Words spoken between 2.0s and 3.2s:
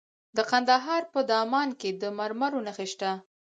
د مرمرو نښې شته.